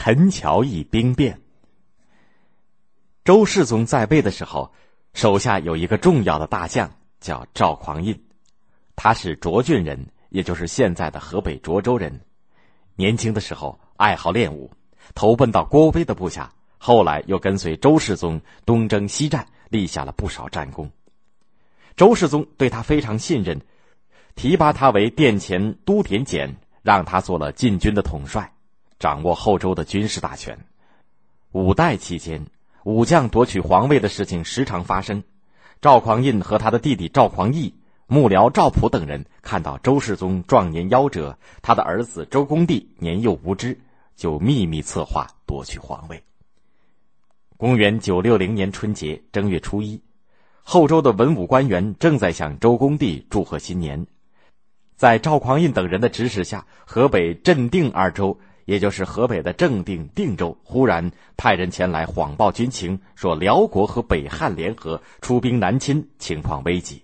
[0.00, 1.40] 陈桥驿兵变。
[3.24, 4.72] 周世宗在位的时候，
[5.12, 6.88] 手下有一个重要的大将，
[7.18, 8.16] 叫赵匡胤，
[8.94, 12.20] 他是涿郡人，也就是现在的河北涿州人。
[12.94, 14.70] 年轻的时候爱好练武，
[15.16, 20.88] 投奔到郭威的部下，后来又跟随周世宗东征西战，立下了不少战功。
[21.96, 23.60] 周世宗对他非常信任，
[24.36, 28.48] 提拔他为殿前都点检，让他做了禁军的统帅，
[28.98, 30.58] 掌握后周的军事大权。
[31.52, 32.46] 五代期间。
[32.84, 35.22] 武将夺取皇位的事情时常发生，
[35.82, 37.74] 赵匡胤和他的弟弟赵匡义、
[38.06, 43.78] 幕僚赵普等人看到周世宗壮年夭折，他的儿子周公帝年幼无知，
[44.16, 46.22] 就秘密策划夺取皇位。
[47.58, 50.00] 公元九六零年春节正月初一，
[50.62, 54.06] 后周的文武官员正在向周公帝祝贺新年，
[54.96, 58.38] 在赵匡胤等人的指使下，河北镇定二州。
[58.68, 67.02] 也就是河北的正定定州，忽然派人前来谎报军情，说辽国和北汉联合出兵南侵，情况危急。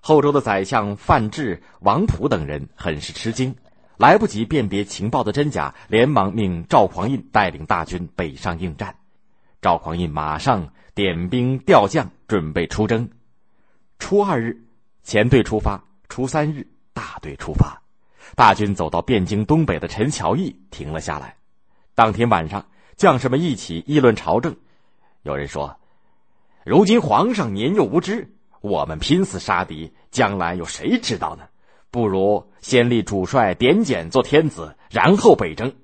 [0.00, 3.54] 后周的宰相范质、王普等人很是吃惊，
[3.98, 8.96] 来不及辨别情报的真假，连忙命赵匡胤带领大军北上应战。
[9.62, 13.08] 赵匡胤马上点兵调将，准备出征。
[14.00, 14.60] 初二日，
[15.04, 17.80] 前队出发；初三日，大队出发。
[18.38, 21.34] 大军走到汴京东北的陈桥驿，停了下来。
[21.96, 22.64] 当天晚上，
[22.96, 24.54] 将士们一起议论朝政。
[25.24, 25.76] 有人说
[26.64, 31.48] ：“如今皇上年幼无知，我们拼死杀敌，将来有谁知道呢？
[31.90, 35.74] 不如先立主帅点检做天子，然后北征。”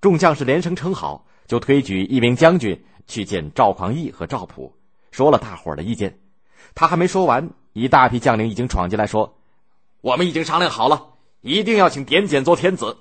[0.00, 4.74] 众将士连声称好，就推举一名将军去见赵匡胤和赵普，
[5.10, 6.18] 说了大伙儿的意见。
[6.74, 9.36] 他还没说完，一大批将领已经闯进来，说
[10.00, 11.08] ：“我们已经商量好了。”
[11.42, 12.96] 一定要请点检做天子。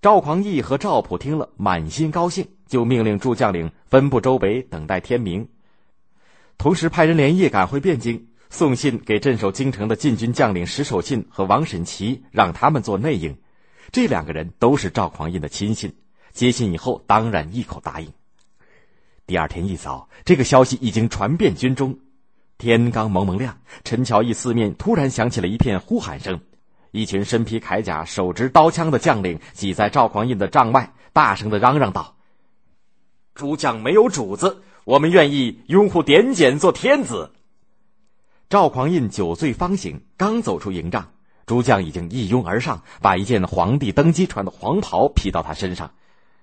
[0.00, 5.48] 赵匡胤和赵普听了，满心高兴，就命令诸将领分布周围，等待天明。
[6.56, 13.36] 同时派人连夜赶回汴京，送信给镇守京城的禁军将领石守信和王审琦，让他们做内应。
[13.90, 15.92] 这两个人都是赵匡胤的亲信，
[16.32, 18.12] 接信以后当然一口答应。
[19.26, 21.98] 第二天一早，这个消息已经传遍军中。
[22.58, 26.38] 天刚蒙蒙亮，陈桥驿四面突然响起了一片呼喊声。
[26.90, 32.16] 一群身披铠甲、手执刀枪的将领挤在赵匡胤的帐外，大声的嚷嚷道
[33.34, 37.32] ：“诸将没有主子，我们愿意拥护点检做天子。”
[38.48, 41.10] 赵匡胤酒醉方醒，刚走出营帐，
[41.44, 45.92] 诸将已经一拥而上，把一件皇帝登基穿的黄袍披到他身上，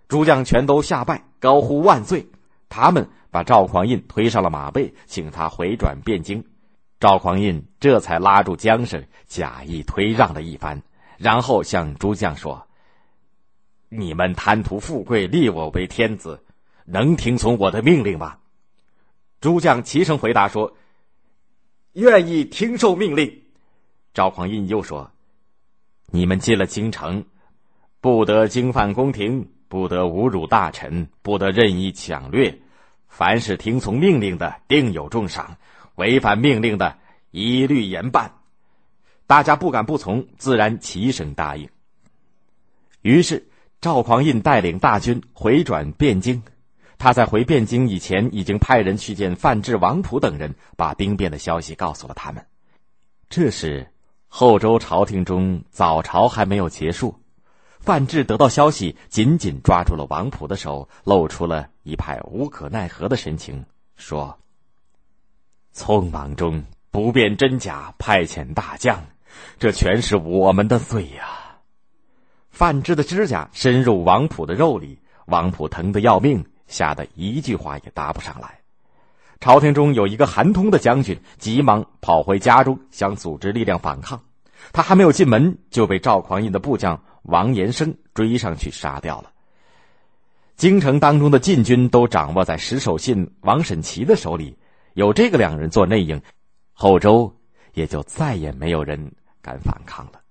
[0.07, 2.27] 诸将全都下拜，高呼万岁。
[2.69, 6.44] 他们把赵匡胤推上了马背，请他回转汴京。
[7.06, 10.82] 赵匡胤这才拉住缰绳，假意推让了一番，
[11.20, 12.66] 然后向诸将说
[13.90, 16.44] ：“你们贪图富贵，立我为天子，
[16.86, 18.40] 能听从我的命令吗？”
[19.40, 20.76] 诸将齐声回答说
[21.94, 23.44] ：“愿意听受命令。”
[24.12, 25.12] 赵匡胤又说
[26.10, 27.24] ：“你们进了京城，
[28.02, 32.60] 不得经犯宫廷，不得侮辱大臣，不得任意抢掠，
[33.08, 35.56] 凡是听从命令的，定有重赏。”
[35.95, 36.97] 违反命令的，
[37.31, 38.31] 一律严办。
[39.28, 41.67] 大家不敢不从，自然齐声答应。
[43.01, 43.47] 于是
[43.81, 46.44] 赵匡胤带领大军回转汴京。
[46.97, 52.45] 他在回汴京以前，已经派人去见范质、王普等人，把兵变的消息告诉了他们。
[53.29, 53.91] 这时
[54.27, 57.19] 后周朝廷中早朝还没有结束，
[57.79, 64.38] 范质得到消息，紧紧抓住了王普的手，露出了一派无可奈何的神情，说。
[65.75, 69.03] 匆忙中不辨真假，派遣大将，
[69.59, 71.58] 这全是我们的罪呀！
[72.50, 78.62] 范质的指甲深入王普的肉里，王普疼得要命，吓得一句话也答不上来。
[79.41, 84.22] 朝廷中有一个韩通的将军，急忙跑回家中，想组织力量反抗。
[84.72, 89.33] 他还没有进门，就被赵匡胤的部将王延生追上去杀掉了。
[90.56, 94.57] 京城当中的禁军都掌握在石守信、王审琦的手里。
[94.95, 96.21] 有这个两人做内应，
[96.71, 97.36] 后周
[97.74, 99.12] 也就再也没有人
[99.42, 100.21] 敢反抗了。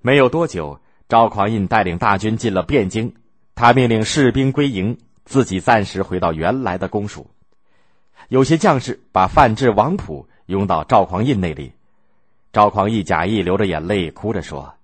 [0.00, 3.14] 没有多久，赵匡胤带领大军进了汴京，
[3.54, 7.30] 他命令士兵归营，自己暂时回到原来的公署。
[8.28, 11.72] 有些将士把范质、王普拥到赵匡胤那里，
[12.54, 14.74] 赵匡胤假意流着眼泪，哭着说。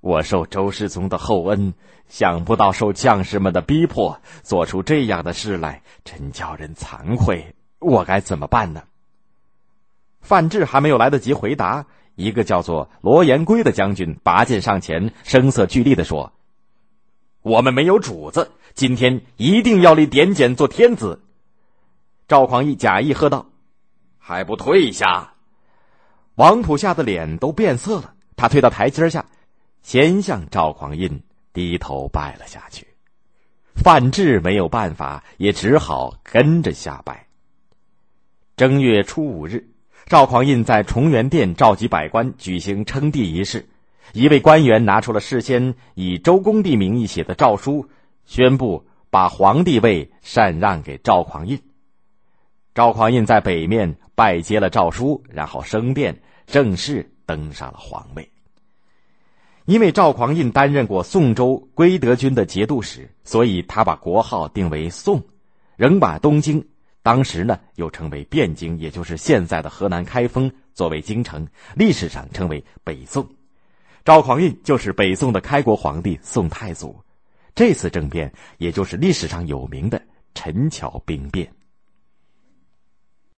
[0.00, 1.74] 我受周世宗的厚恩，
[2.08, 7.54] 想不到受将士们的逼迫，做出这样的事来，真叫人惭愧。
[7.78, 8.84] 我该怎么办呢？
[10.20, 16.32] 范质还没有来得及回答，一个叫做罗延圭的将军拔剑上前，声色俱厉的说
[17.42, 21.20] ：“我们没有主子，今天一定要立点检做天子。”
[22.28, 23.46] 赵匡胤假意喝道
[24.18, 25.34] ：“还不退下！”
[26.36, 29.26] 王普吓得脸都变色了，他退到台阶下，
[29.82, 31.22] 先向赵匡胤
[31.52, 32.86] 低头拜了下去。
[33.74, 37.26] 范质没有办法，也只好跟着下拜。
[38.56, 39.70] 正月初五日，
[40.06, 43.66] 赵匡胤在崇元殿召集百官，举行称帝仪式。
[44.12, 47.88] 一位官员拿出了事先以周公帝名义写的诏书，
[48.26, 51.60] 宣布把皇帝位禅让给赵匡胤。
[52.74, 56.20] 赵匡胤在北面拜接了诏书，然后升殿。
[56.46, 58.28] 正式登上了皇位。
[59.70, 65.22] 因为赵匡胤担任过宋州归德军的节度使，所以他把国号定为宋，
[65.76, 66.60] 仍把东京
[67.04, 71.46] （当时呢又称为汴京，也就是现在的河南开封）作为京城，
[71.76, 73.24] 历史上称为北宋。
[74.04, 77.00] 赵匡胤就是北宋的开国皇帝宋太祖。
[77.54, 80.02] 这次政变，也就是历史上有名的
[80.34, 81.48] 陈桥兵变。